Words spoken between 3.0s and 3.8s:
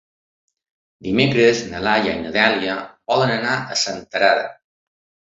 volen anar a